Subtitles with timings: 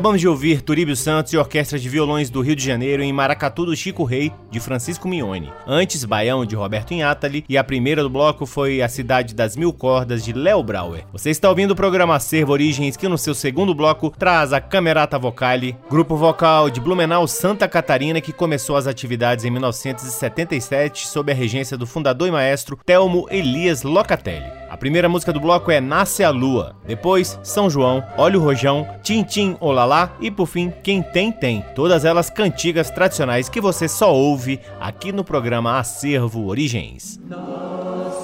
[0.00, 3.66] Acabamos de ouvir Turíbio Santos e Orquestra de Violões do Rio de Janeiro em Maracatu
[3.66, 5.52] do Chico Rei, de Francisco Mione.
[5.66, 7.44] Antes, Baião, de Roberto Inhatali.
[7.46, 11.04] E a primeira do bloco foi A Cidade das Mil Cordas, de Léo Brauer.
[11.12, 15.18] Você está ouvindo o programa Acervo Origens, que no seu segundo bloco traz a Camerata
[15.18, 21.34] Vocale, grupo vocal de Blumenau Santa Catarina, que começou as atividades em 1977 sob a
[21.34, 24.59] regência do fundador e maestro Telmo Elias Locatelli.
[24.70, 28.86] A primeira música do bloco é Nasce a Lua, depois São João, Olha o Rojão,
[29.02, 31.64] Tintim Olalá e por fim Quem Tem Tem.
[31.74, 37.18] Todas elas cantigas tradicionais que você só ouve aqui no programa Acervo Origens.
[37.28, 38.19] Nasce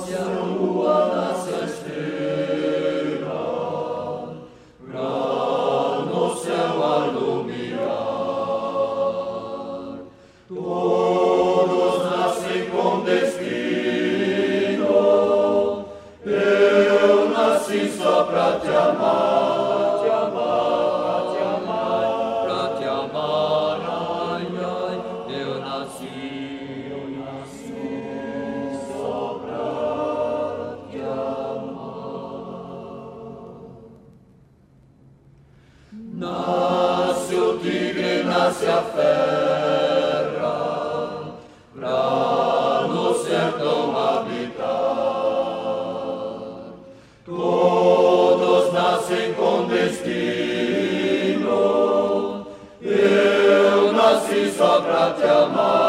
[36.19, 40.49] Nasce o tigre, nasce a fera,
[41.75, 44.65] pra no sertão habitar.
[47.27, 50.07] Todos nascem com destino,
[52.81, 55.86] eu nasci só pra te amar.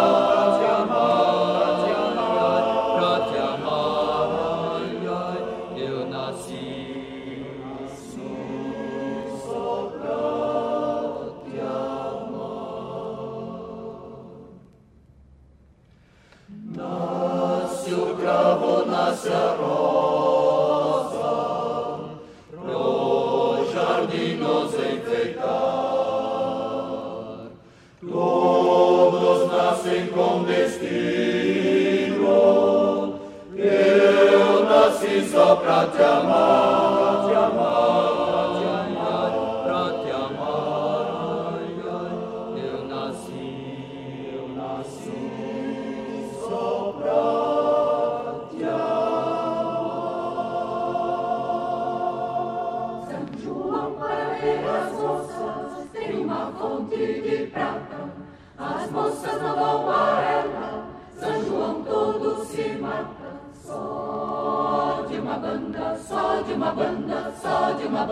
[35.47, 36.86] só pra te amar.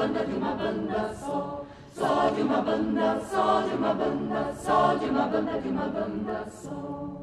[0.05, 1.65] banda, de uma banda só.
[1.93, 6.45] Só de uma banda, só de uma banda, só de uma banda, de uma banda
[6.51, 7.21] só.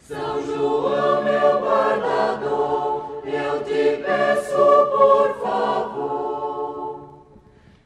[0.00, 7.26] São João, meu guardador, eu te peço por favor.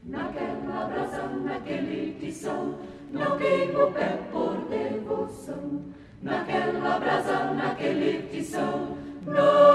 [0.05, 2.75] Naquela brasa, naquele tição,
[3.11, 5.83] não queima o pé por devoção.
[6.23, 9.70] Naquela brasa, naquele tição, não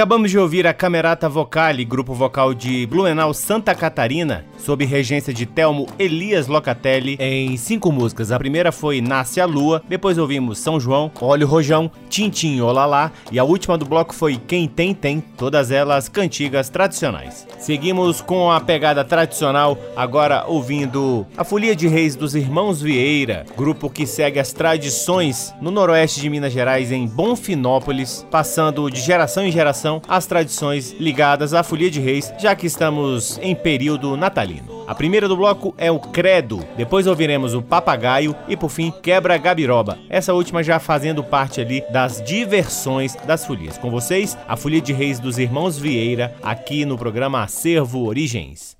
[0.00, 5.46] Acabamos de ouvir a Camerata Vocale, grupo vocal de Blumenau, Santa Catarina, sob regência de
[5.46, 8.30] Telmo Elias Locatelli, em cinco músicas.
[8.30, 13.38] A primeira foi Nasce a Lua, depois ouvimos São João, Olho Rojão, Tintim Olalá e
[13.38, 17.46] a última do bloco foi Quem Tem Tem, todas elas cantigas tradicionais.
[17.58, 23.88] Seguimos com a pegada tradicional, agora ouvindo a Folia de Reis dos Irmãos Vieira, grupo
[23.88, 29.52] que segue as tradições no noroeste de Minas Gerais, em Bonfinópolis, passando de geração em
[29.52, 34.49] geração as tradições ligadas à Folia de Reis, já que estamos em período natalino.
[34.86, 39.36] A primeira do bloco é o Credo, depois ouviremos o Papagaio e por fim Quebra
[39.36, 39.98] Gabiroba.
[40.08, 43.78] Essa última já fazendo parte ali das diversões das folias.
[43.78, 48.79] Com vocês, a Folia de Reis dos Irmãos Vieira, aqui no programa Acervo Origens.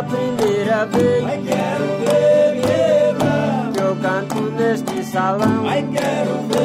[0.00, 1.24] a primeira vez.
[1.24, 2.50] Ai, quero ver.
[3.72, 5.68] Que eu canto neste salão.
[5.68, 6.59] Ai, quero ver.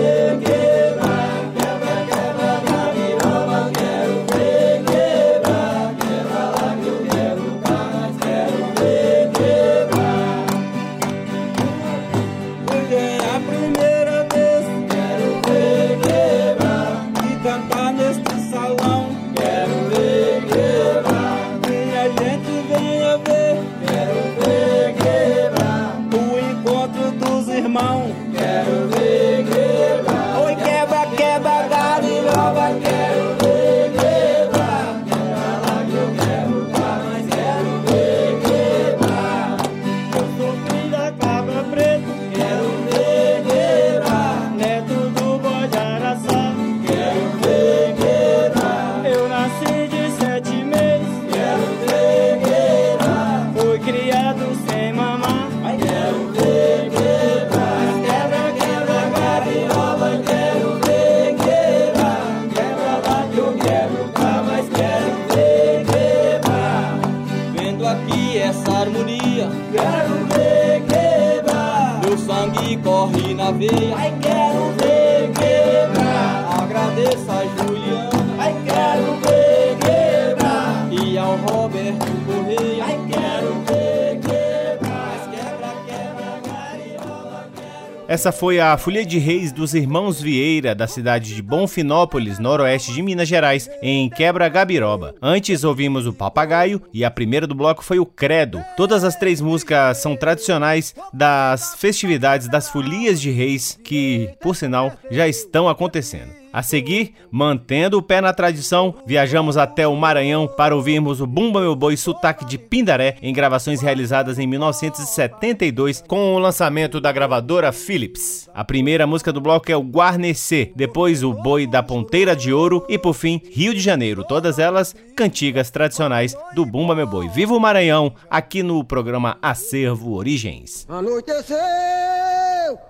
[88.15, 93.01] Essa foi a Folia de Reis dos Irmãos Vieira, da cidade de Bonfinópolis, noroeste de
[93.01, 95.13] Minas Gerais, em Quebra Gabiroba.
[95.21, 98.63] Antes ouvimos o Papagaio e a primeira do bloco foi o Credo.
[98.77, 104.93] Todas as três músicas são tradicionais das festividades das Folias de Reis, que, por sinal,
[105.11, 106.44] já estão acontecendo.
[106.55, 111.59] A seguir, mantendo o pé na tradição, viajamos até o Maranhão para ouvirmos o Bumba
[111.59, 117.73] Meu Boi Sotaque de Pindaré em gravações realizadas em 1972 com o lançamento da gravadora
[117.73, 118.49] Philips.
[118.53, 122.85] A primeira música do bloco é o Guarnecer, depois o Boi da Ponteira de Ouro
[122.87, 127.27] e por fim Rio de Janeiro, todas elas cantigas tradicionais do Bumba Meu Boi.
[127.27, 130.87] Viva o Maranhão, aqui no programa Acervo Origens.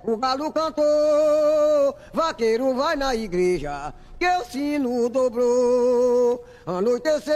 [0.04, 6.44] O galo cantou, vaqueiro vai na igreja que o sino dobrou.
[6.66, 7.36] Anoiteceu,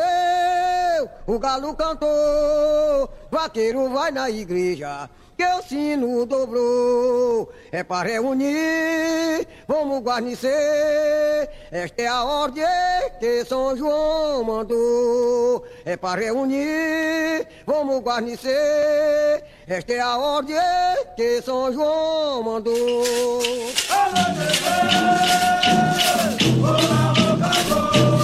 [1.27, 7.49] o galo cantou, vaqueiro vai na igreja que o sino dobrou.
[7.71, 11.49] É para reunir, vamos guarnecer.
[11.71, 12.65] Esta é a ordem
[13.21, 15.63] que São João mandou.
[15.85, 19.45] É para reunir, vamos guarnecer.
[19.65, 20.57] Esta é a ordem
[21.15, 23.01] que São João mandou.
[23.89, 24.19] Alô,
[26.67, 28.18] Olá,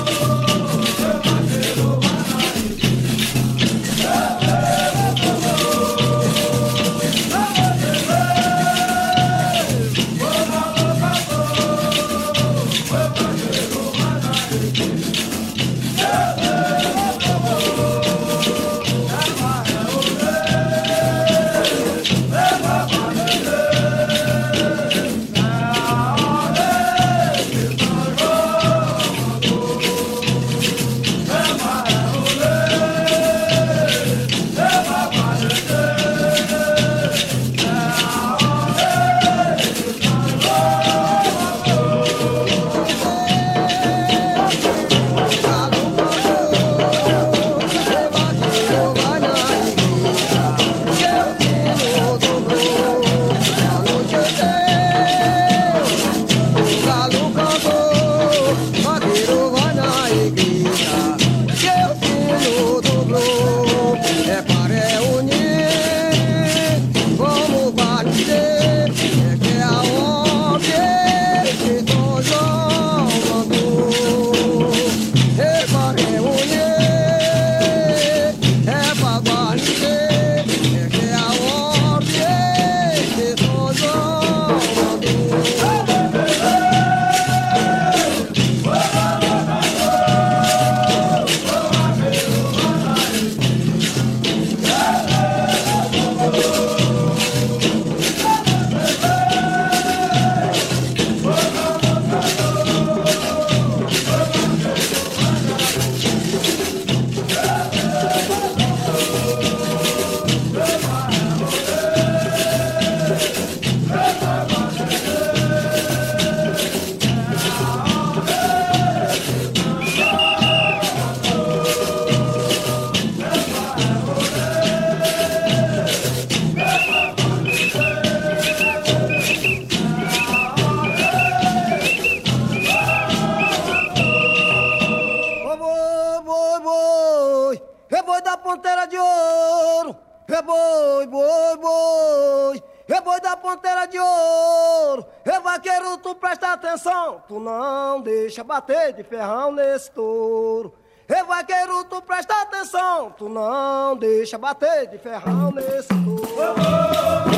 [144.96, 145.06] ouro.
[145.24, 147.22] É vaqueiro, tu presta atenção.
[147.28, 150.74] Tu não deixa bater de ferrão nesse touro.
[151.08, 153.12] É vaqueiro, tu presta atenção.
[153.18, 157.35] Tu não deixa bater de ferrão nesse touro.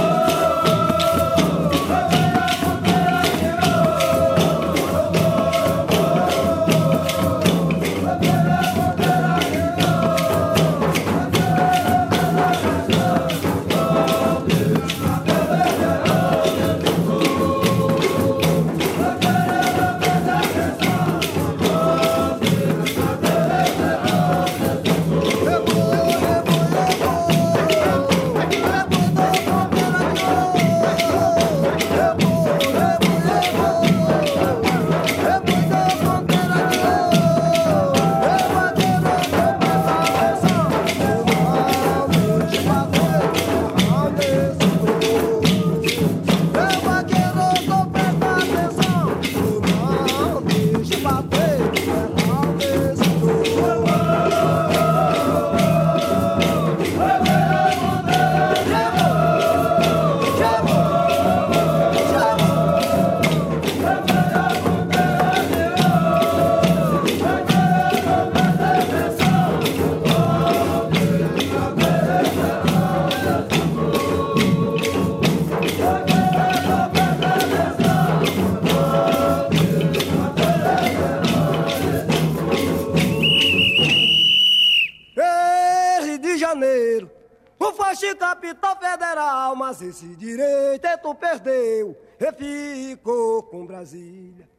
[93.77, 94.49] Brasília.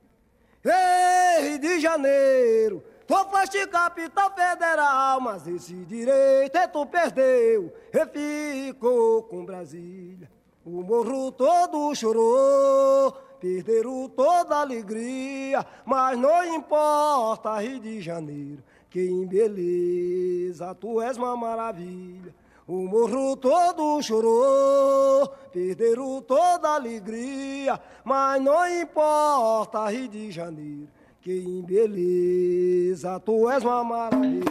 [0.65, 8.69] Ei, Rio de Janeiro, tu foste capital federal, mas esse direito é tu perdeu e
[8.69, 10.31] ficou com Brasília.
[10.65, 19.01] O morro todo chorou, perderam toda a alegria, mas não importa, Rio de Janeiro, que
[19.01, 22.33] em beleza tu és uma maravilha.
[22.69, 30.87] O morro todo chorou, perderam toda a alegria, mas não importa, Rio de Janeiro,
[31.19, 34.45] que em beleza tu és uma maravilha.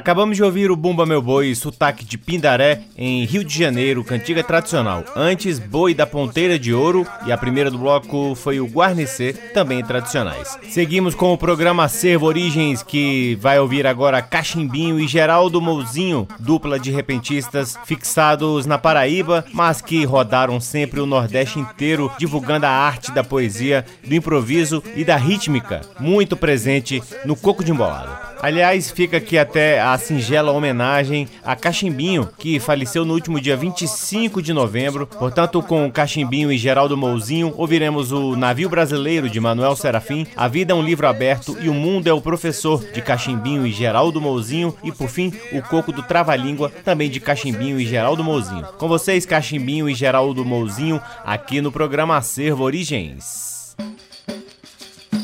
[0.00, 4.44] Acabamos de ouvir o Bumba Meu Boi, sotaque de Pindaré, em Rio de Janeiro, cantiga
[4.44, 5.02] tradicional.
[5.16, 9.82] Antes, Boi da Ponteira de Ouro e a primeira do bloco foi o Guarnecer, também
[9.82, 10.58] tradicionais.
[10.68, 16.78] Seguimos com o programa Servo Origens, que vai ouvir agora Cachimbinho e Geraldo Mouzinho, dupla
[16.78, 23.10] de repentistas fixados na Paraíba, mas que rodaram sempre o Nordeste inteiro, divulgando a arte
[23.12, 28.30] da poesia, do improviso e da rítmica, muito presente no Coco de Embolado.
[28.42, 34.42] Aliás, fica aqui até a singela homenagem a Cachimbinho, que faleceu no último dia 25
[34.42, 35.06] de novembro.
[35.06, 40.72] Portanto, com Cachimbinho e Geraldo Mouzinho, ouviremos o Navio Brasileiro de Manuel Serafim, A Vida
[40.72, 44.76] é um Livro Aberto e O Mundo é o Professor de Cachimbinho e Geraldo Mouzinho
[44.82, 48.66] e, por fim, O Coco do Trava-Língua, também de Cachimbinho e Geraldo Mouzinho.
[48.76, 53.76] Com vocês, Cachimbinho e Geraldo Mouzinho, aqui no programa Acervo Origens.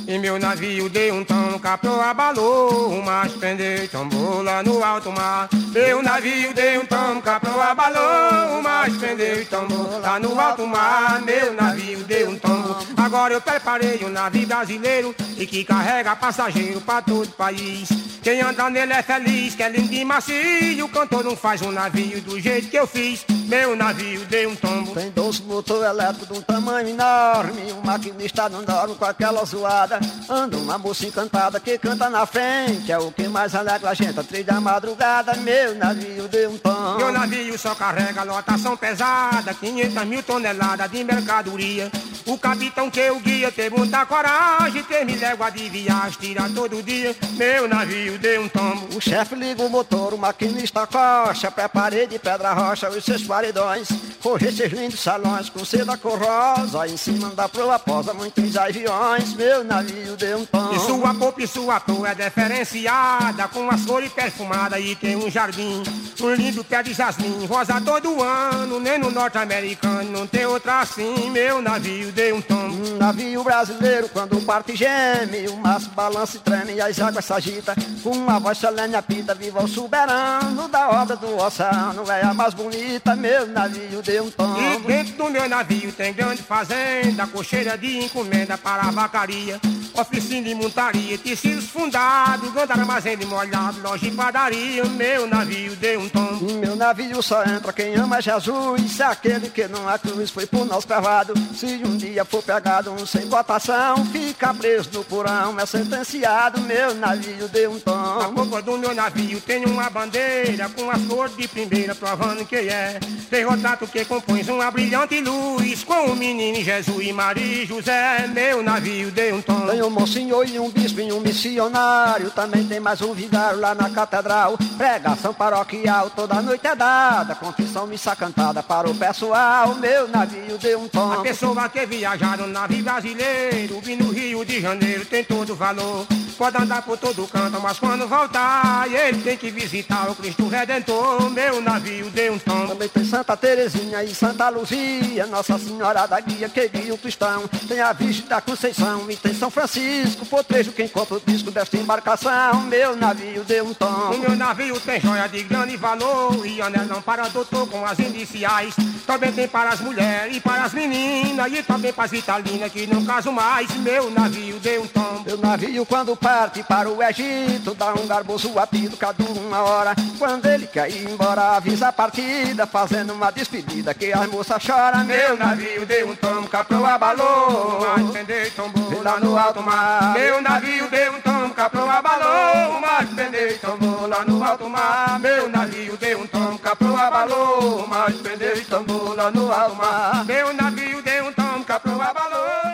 [0.09, 5.49] E meu navio deu um tom, capô abalou, mas prendeu tombou lá no alto mar.
[5.73, 11.21] Meu navio deu um tom, capô abalou, mas prendeu tombou lá no alto mar.
[11.23, 12.77] Meu navio deu um tombo.
[12.97, 17.89] Agora eu preparei um navio brasileiro e que carrega passageiro para todo o país.
[18.23, 20.85] Quem anda nele é feliz, que é lindo e macio.
[20.85, 23.25] O cantor não faz um navio do jeito que eu fiz.
[23.47, 24.93] Meu navio deu um tombo.
[24.93, 27.73] Tem dois motor elétrico de um tamanho enorme.
[27.73, 30.01] O maquinista não dorme com aquela zoada.
[30.29, 32.91] Anda uma moça encantada que canta na frente.
[32.91, 34.19] É o que mais alegra a gente.
[34.19, 35.35] A trilha madrugada.
[35.37, 36.97] Meu navio deu um tombo.
[36.97, 39.55] Meu navio só carrega lotação pesada.
[39.55, 41.91] 500 mil toneladas de mercadoria.
[42.27, 44.83] O capitão que eu guia teve muita coragem.
[44.83, 47.15] Tem mil léguas de viagem, tira todo dia.
[47.35, 48.97] Meu navio deu um tombo.
[48.97, 51.49] O chefe liga o motor, o maquinista coxa.
[51.53, 53.89] Preparei de pedra rocha os seus paredões.
[54.21, 56.89] Forrei esses lindos salões com seda cor rosa.
[56.89, 59.35] Em cima da proa posa muitos aviões.
[59.35, 60.75] Meu navio deu um tombo.
[60.75, 63.47] E sua popa e sua proa é diferenciada.
[63.49, 65.83] Com as flores perfumadas e tem um jardim.
[66.19, 68.81] Um lindo pé de jasmim, rosa todo ano.
[68.81, 71.31] Nem no norte-americano não tem outra assim.
[71.31, 72.89] Meu navio deu um tombo.
[72.89, 75.47] Um navio brasileiro quando parte geme.
[75.49, 77.75] O maço balança e treme e as águas se agitam.
[78.03, 82.11] Com uma voz solene apita, viva o soberano da obra do oceano.
[82.11, 84.87] É a mais bonita, meu navio deu um E tombo.
[84.87, 89.61] dentro do meu navio tem grande fazenda, cocheira de encomenda para a vacaria,
[90.01, 94.85] oficina de montaria, tecidos fundados, grande armazém de molhado, loja e padaria.
[94.85, 96.39] Meu navio deu um tom.
[96.61, 99.01] Meu navio só entra quem ama Jesus.
[99.01, 101.35] Aquele que não há cruz foi por nós cravado.
[101.55, 106.61] Se um dia for pegado um sem cotação, fica preso no porão, é sentenciado.
[106.61, 108.33] Meu navio deu um tom.
[108.33, 112.99] boca do meu navio tem uma bandeira com as cores de primeira, provando que é.
[113.31, 118.27] Tem retrato que compõe uma brilhante luz com o menino Jesus e Maria e José.
[118.29, 119.67] Meu navio deu um tom.
[119.67, 122.31] Tem um monsenhor e um bispo e um missionário.
[122.31, 124.59] Também tem mais um vigário lá na catedral.
[124.77, 127.35] Pregação paroquial toda noite é dada.
[127.35, 129.75] Confissão missa cantada para o pessoal.
[129.77, 131.23] Meu navio deu um A tom.
[131.23, 136.07] pessoa que viajar no navio brasileiro, vir no Rio de Janeiro, tem todo valor.
[136.37, 141.31] Pode andar por todo canto, mas quando voltar, ele tem que visitar o Cristo Redentor.
[141.31, 142.67] Meu navio deu um tom.
[142.67, 147.49] Também tem Santa Terezinha e Santa Luzia, Nossa Senhora da Guia, que guia o cristão.
[147.67, 151.79] Tem a Virgem da Conceição e tem São Francisco, potrejo quem compra o disco desta
[151.79, 152.61] embarcação.
[152.63, 154.19] Meu navio deu um O tom.
[154.19, 158.75] meu navio tem joia de grande valor e anelão para doutor com as iniciais.
[159.07, 162.87] Também tem para as mulheres e para as meninas e também para as italianas que
[162.87, 163.71] não casam mais.
[163.77, 165.23] Meu navio deu um tom.
[165.25, 169.95] Meu navio quando parte para o Egito Dá um garboso apito, cada uma hora.
[170.19, 175.05] Quando ele quer ir embora, avisa a partida Fazendo uma despedida que as moças choram.
[175.05, 180.15] Meu navio deu um tom, caprou abalou, mas pendeu e tombou lá no alto mar.
[180.15, 185.21] Meu navio deu um tom, caprou abalou, mas pendeu e tombou lá no alto mar.
[185.21, 190.25] Meu navio deu um tom, caprou abalou, mas pendeu e tombou lá no alto mar.
[190.25, 192.66] Meu navio deu um tom, caprou abalou,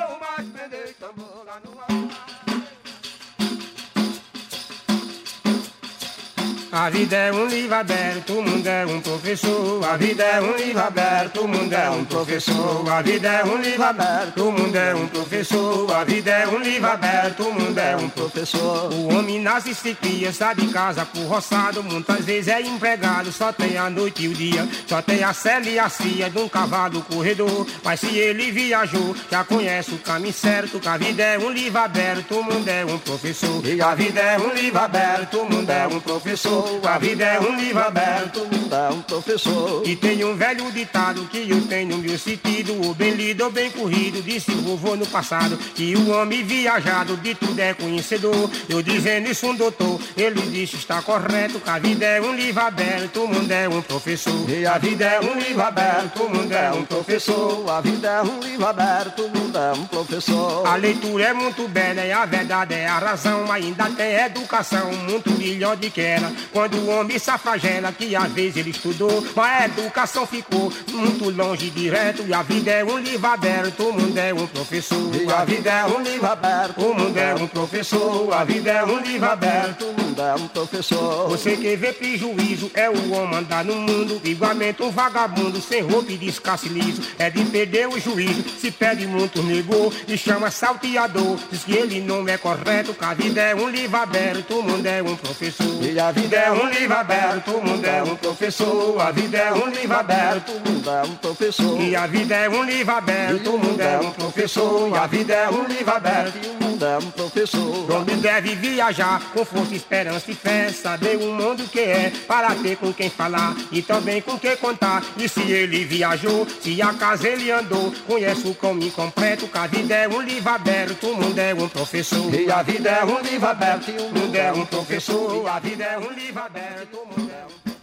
[6.74, 9.84] A vida é um livro aberto, o mundo é um professor.
[9.84, 12.88] A vida é um livro aberto, o mundo é um professor.
[12.90, 15.92] A vida é um livro aberto, o mundo é um professor.
[15.94, 18.90] A vida é um livro aberto, o mundo é um professor.
[18.90, 21.82] O homem nasce e se cria, sai de casa por roçado.
[21.82, 24.66] Muitas vezes é empregado, só tem a noite e o dia.
[24.86, 27.66] Só tem a cela e a cia de um cavalo corredor.
[27.84, 30.80] Mas se ele viajou, já conhece o caminho certo.
[30.80, 33.62] Que a vida é um livro aberto, o mundo é um professor.
[33.66, 36.61] E a vida é um livro aberto, o mundo é um professor.
[36.84, 39.82] A vida é um livro aberto, mundo é um professor.
[39.86, 43.70] E tem um velho ditado que eu tenho meu sentido, ou bem lido ou bem
[43.70, 48.50] corrido, disse o vovô no passado, que o homem viajado de tudo é conhecedor.
[48.68, 52.62] Eu dizendo isso um doutor, ele disse está correto, que a vida é um livro
[52.62, 54.48] aberto, o mundo é um professor.
[54.48, 57.70] E a vida é um livro aberto, o mundo é um professor.
[57.70, 60.66] A vida é um livro aberto, o mundo é um professor.
[60.66, 65.30] A leitura é muito bela e a verdade é a razão, ainda tem educação muito
[65.32, 66.32] melhor de que era.
[66.52, 71.30] Quando o homem se afragela, que às vezes ele estudou, mas a educação ficou muito
[71.30, 72.24] longe direto.
[72.26, 75.14] E a vida é um livro aberto, o mundo é um professor.
[75.14, 78.32] E a vida é um livro aberto, o mundo é um professor.
[78.32, 81.28] A vida é um livro aberto, o mundo é um professor.
[81.28, 86.12] Você que vê prejuízo é o homem andar no mundo, igualmente um vagabundo sem roupa
[86.12, 87.02] e descasse liso.
[87.18, 91.38] É de perder o juízo, se perde muito negou e chama salteador.
[91.50, 94.86] Diz que ele não é correto, que a vida é um livro aberto, o mundo
[94.86, 95.82] é um professor.
[95.82, 99.00] E a vida é um livro aberto, o mundo é um professor.
[99.00, 101.80] A vida é um livro aberto, o mundo é um professor.
[101.80, 104.88] E a vida é um livro aberto, o mundo é um professor.
[104.88, 107.90] E a vida é um livro aberto, o mundo é um professor.
[107.90, 112.54] O homem deve viajar com força, esperança e fé, saber o mundo que é, para
[112.54, 115.02] ter com quem falar e também com quem contar.
[115.16, 119.66] E se ele viajou, se a casa ele andou, conhece o caminho completo, que a
[119.66, 122.34] vida é um livro aberto, o mundo é um professor.
[122.34, 125.48] E a vida é um livro aberto, e o mundo é um professor.
[125.48, 127.81] A vida é um livro aberto, o mundo é um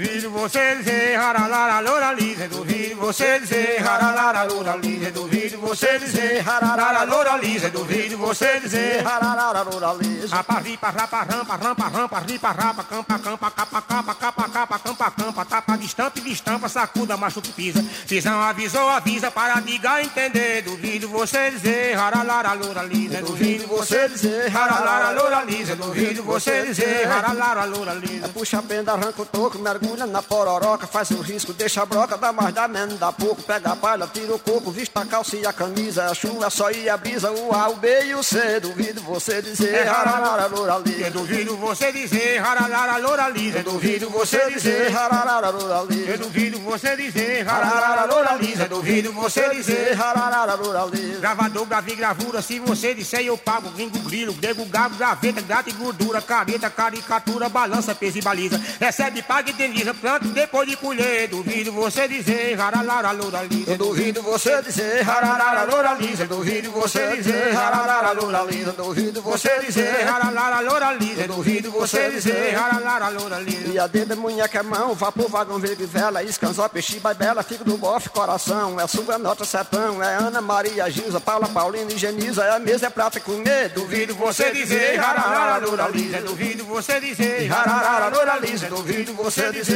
[0.00, 6.48] Duvido você dizer haralara loura lisa, duvido você dizer haralara loura lisa, duvido você dizer
[6.48, 10.34] haralara loura lisa, duvido você dizer haralara loura lisa.
[10.34, 15.10] Rapa ripa rapa rampa rampa rampa ripa rapa campa campa capa capa capa capa campa
[15.10, 17.84] campa tapa de estampa e de estampa sacuda macho que pisa.
[18.08, 24.56] Pisão avisou avisa para diga entender, duvido você dizer haralara loura lisa, duvido você dizer
[24.56, 28.28] haralara loura lisa, duvido você dizer haralara loura lisa.
[28.30, 32.16] Puxa a penda arranca o toco, mergulha na pororoca, faz o risco, deixa a broca,
[32.16, 35.36] dá mais, dá menos, dá pouco, pega a palha, tira o coco, vista a calça
[35.36, 38.22] e a camisa, a chuva só e a brisa, o A, o B e o
[38.22, 41.10] C, duvido você dizer, hararara, loura lisa.
[41.10, 43.62] Duvido você dizer, hararara, loura lisa.
[43.62, 46.16] Duvido você dizer, hararara, loura lisa.
[46.18, 48.68] Duvido você dizer, hararara, loura lisa.
[48.68, 51.20] Duvido você dizer, hararara, loura lisa.
[51.20, 55.72] Gravador, grave gravura, se você disser eu pago, gringo, grilo, grego, gabo, graveta, gata e
[55.72, 58.60] gordura, careta, caricatura, balança, peso e baliza.
[58.78, 61.28] Recebe, paga e indeniza, planta depois de colher.
[61.28, 63.76] Duvido você dizer, hararara, loura lisa.
[63.76, 66.26] Duvido você dizer, hararara, loura lisa.
[66.26, 68.72] Duvido você dizer, hararara, loura lisa.
[68.72, 71.26] Duvido você dizer, hararara, loura lisa.
[71.26, 73.68] Duvido você dizer, hararara, loura lisa.
[73.68, 77.64] E a dedo é munheca é mão, vapor, vagão, verde, vela, escanzó, peixe, bela, fico
[77.64, 78.78] do bofe, coração.
[78.80, 82.44] É sua nota, sertão, é Ana Maria, Gilza, Paula, Paulina e Geniza.
[82.44, 83.70] É a mesa, é prata e comer.
[83.70, 86.20] Duvido você dizer, hararara, loura lisa.
[86.20, 88.66] Duvido você dizer, hararara, loura lisa.
[88.68, 89.69] Duvido você dizer,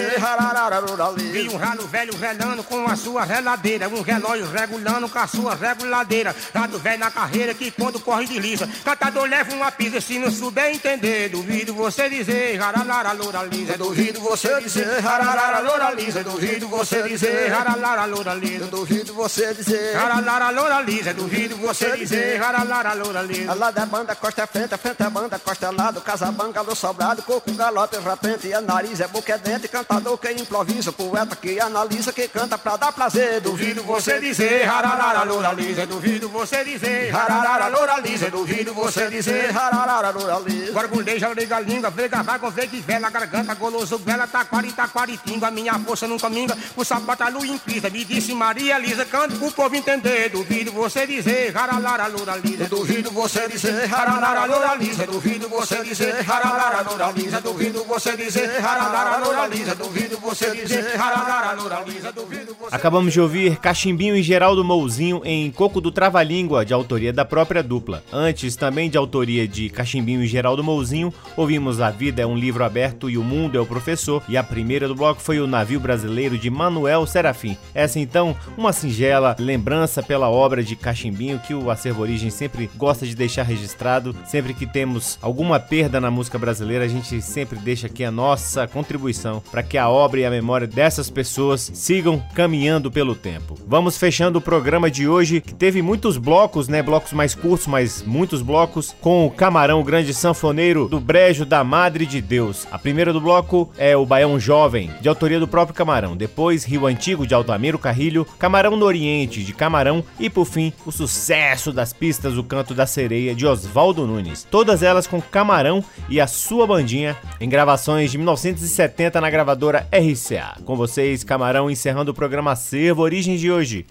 [1.12, 1.32] lisa.
[1.32, 5.54] Vi um ralo velho velando com a sua reladeira, um relógio regulando com a sua
[5.54, 6.34] reguladeira.
[6.52, 8.68] Dado velho na carreira que quando corre desliza.
[8.84, 11.28] Cantador leva uma pisa se não souber entender.
[11.28, 13.76] Duvido você dizer, hararara, loura lisa.
[13.76, 16.22] Duvido você dizer, hararara, loura lisa.
[16.22, 18.64] Duvido você dizer, hararara, loura lisa.
[18.64, 21.14] Duvido você dizer, hararara, loura lisa.
[21.14, 23.52] Duvido você dizer, hararara, loura lisa.
[23.52, 26.60] A lado é banda, costa é frente, a frente é banda, costa é lado, casabanga,
[26.60, 30.92] alô sobrado, coco, galope, rapente, e a nariz é boca é dente, cantador que improvisa,
[30.92, 33.40] poeta que analisa, que canta pra dar prazer.
[33.40, 35.84] Duvido você dizer, hararara, loura lisa.
[35.84, 38.30] Duvido você dizer, hararara, loura lisa.
[38.30, 40.70] Duvido você dizer, hararara, loura lisa.
[40.72, 45.76] Gorguleja, liga a língua, vega vaga, vega vela, garganta, goloso, vela, taquari, taquari, tinga, minha
[45.80, 50.28] força nunca minga, o sapato lua impisa, me disse Maria Lisa, canto pro povo entender.
[50.30, 52.68] Duvido você dizer, hararara, loura lisa.
[52.68, 55.04] Duvido você dizer, hararara, loura lisa.
[55.04, 57.40] Duvido você dizer, hararara, loura lisa.
[57.40, 59.74] Duvido você dizer, hararara, loura lisa.
[59.74, 62.12] Duvido você dizer, hararara, loura lisa.
[62.12, 67.12] Duvido você Acabamos de ouvir Cachimbinho e Geraldo Mouzinho em Coco do Trava-Língua, de autoria
[67.12, 68.02] da própria dupla.
[68.12, 72.64] Antes, também de autoria de Cachimbinho e Geraldo Mouzinho, ouvimos A Vida é um Livro
[72.64, 75.80] Aberto e o Mundo é o Professor, e a primeira do bloco foi O Navio
[75.80, 77.56] Brasileiro, de Manuel Serafim.
[77.74, 83.06] Essa, então, uma singela lembrança pela obra de Cachimbinho que o Acervo Origem sempre gosta
[83.06, 84.14] de deixar registrado.
[84.26, 88.66] Sempre que temos alguma perda na música brasileira, a gente sempre deixa aqui a nossa
[88.66, 93.56] contribuição para que a obra e a memória dessas pessoas sigam caminhando pelo tempo.
[93.68, 96.82] Vamos fechando o programa de hoje, que teve muitos blocos, né?
[96.82, 101.62] Blocos mais curtos, mas muitos blocos, com o Camarão, o grande sanfoneiro do Brejo da
[101.62, 102.66] Madre de Deus.
[102.72, 106.16] A primeira do bloco é o Baião Jovem, de autoria do próprio Camarão.
[106.16, 110.02] Depois, Rio Antigo, de Altamiro Carrilho, Camarão no Oriente, de Camarão.
[110.18, 114.44] E por fim, o sucesso das pistas, o Canto da Sereia, de Oswaldo Nunes.
[114.50, 120.58] Todas elas com Camarão e a sua bandinha em gravações de 1970 na gravadora RCA.
[120.64, 123.84] Com vocês, Camarão, encerrando o programa Acervo Origens de hoje.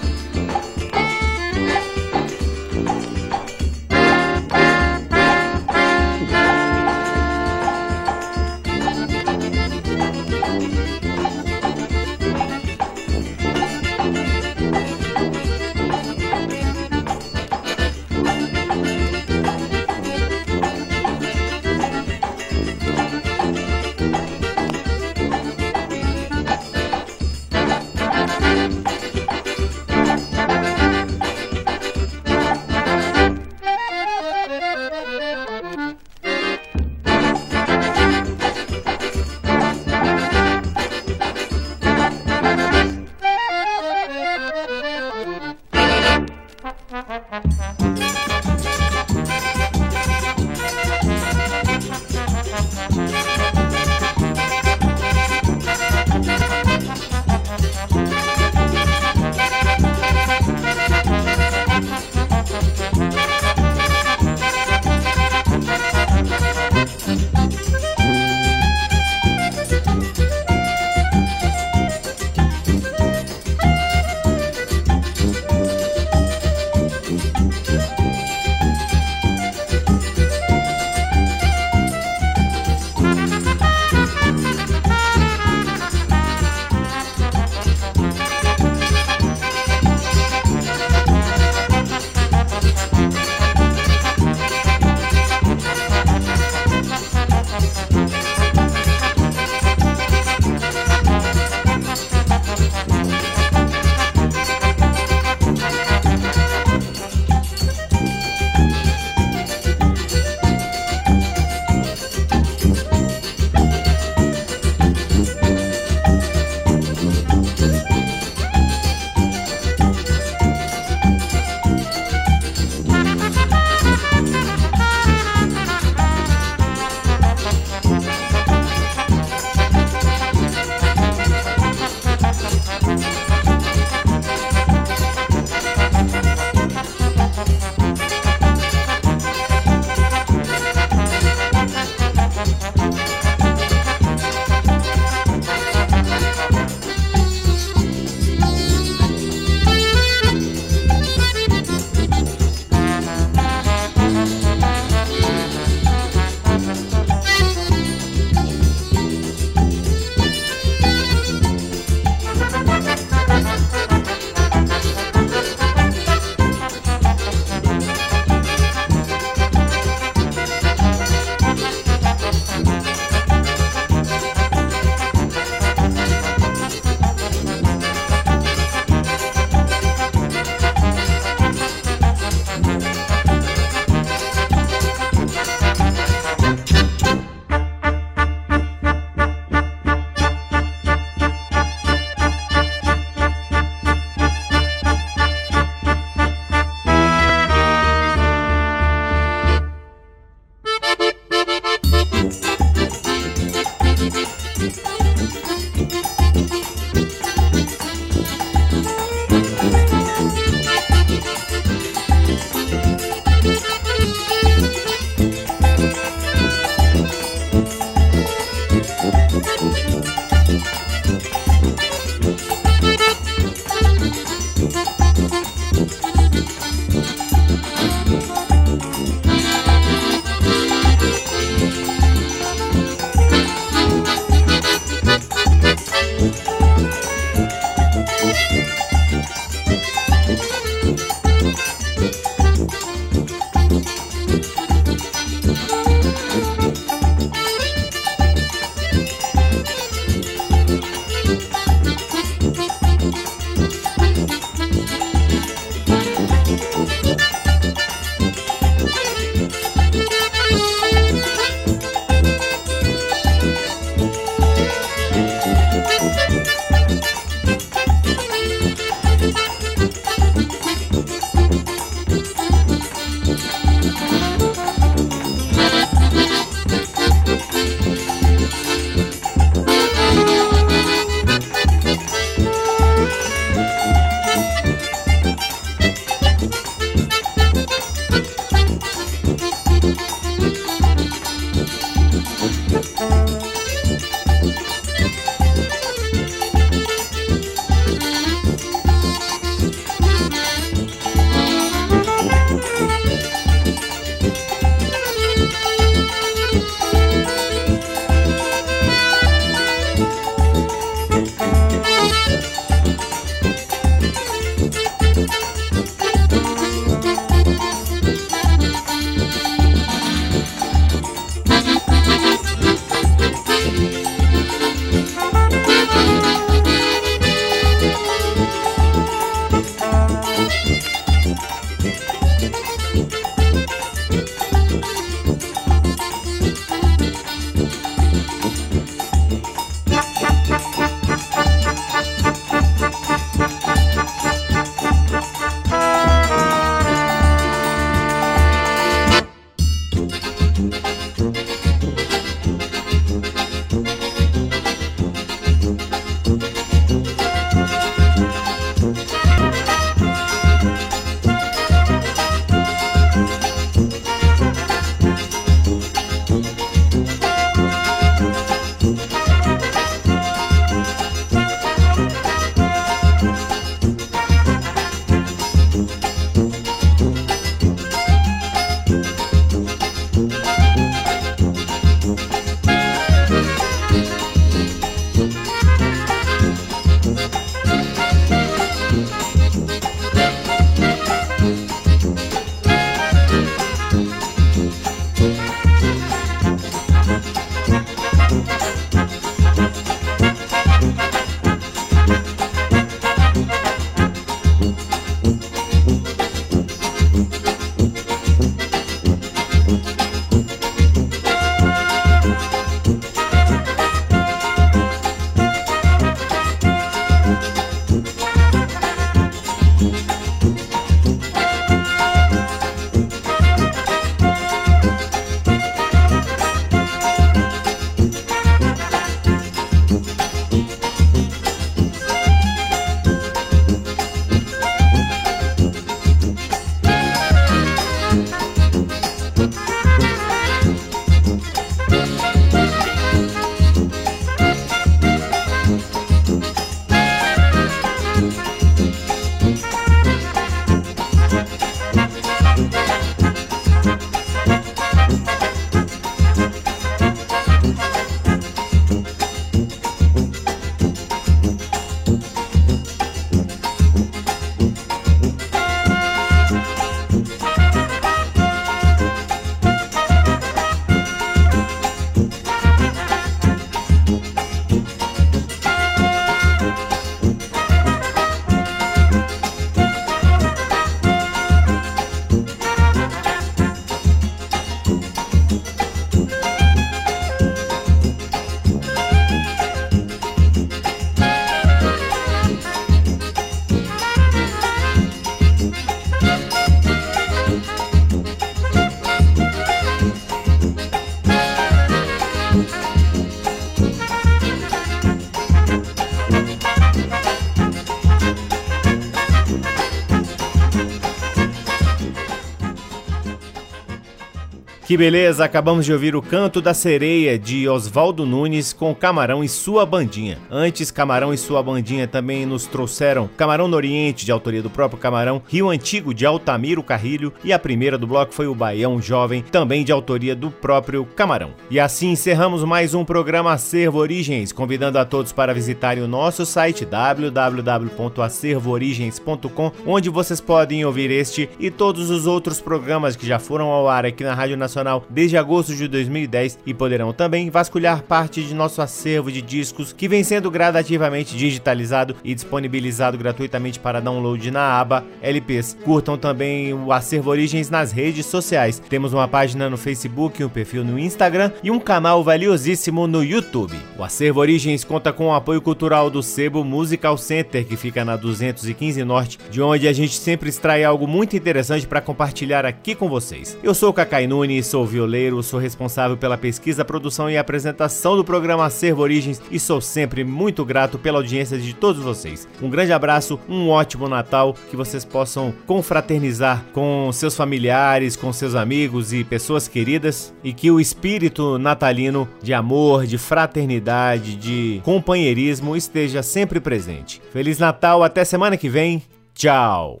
[514.92, 519.48] Que beleza, acabamos de ouvir o Canto da Sereia de Oswaldo Nunes com Camarão e
[519.48, 520.36] sua bandinha.
[520.50, 525.00] Antes, Camarão e sua bandinha também nos trouxeram Camarão no Oriente, de autoria do próprio
[525.00, 529.40] Camarão, Rio Antigo, de Altamiro Carrilho, e a primeira do bloco foi o Baião Jovem,
[529.40, 531.52] também de autoria do próprio Camarão.
[531.70, 536.44] E assim encerramos mais um programa Acervo Origens, convidando a todos para visitarem o nosso
[536.44, 543.70] site www.acervoorigens.com, onde vocês podem ouvir este e todos os outros programas que já foram
[543.70, 548.42] ao ar aqui na Rádio Nacional desde agosto de 2010 e poderão também vasculhar parte
[548.42, 554.50] de nosso acervo de discos que vem sendo gradativamente digitalizado e disponibilizado gratuitamente para download
[554.50, 555.76] na aba LPs.
[555.84, 558.80] Curtam também o Acervo Origens nas redes sociais.
[558.88, 563.76] Temos uma página no Facebook, um perfil no Instagram e um canal valiosíssimo no YouTube.
[563.98, 568.16] O Acervo Origens conta com o apoio cultural do Sebo Musical Center, que fica na
[568.16, 573.08] 215 Norte, de onde a gente sempre extrai algo muito interessante para compartilhar aqui com
[573.08, 573.56] vocês.
[573.62, 578.24] Eu sou o Cacai Nunes, sou violeiro, sou responsável pela pesquisa, produção e apresentação do
[578.24, 582.48] programa Acervo Origens e sou sempre muito grato pela audiência de todos vocês.
[582.62, 588.54] Um grande abraço, um ótimo Natal, que vocês possam confraternizar com seus familiares, com seus
[588.54, 595.76] amigos e pessoas queridas e que o espírito natalino de amor, de fraternidade, de companheirismo
[595.76, 597.20] esteja sempre presente.
[597.30, 599.02] Feliz Natal, até semana que vem.
[599.34, 600.00] Tchau.